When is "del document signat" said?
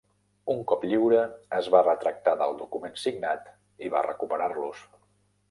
2.41-3.53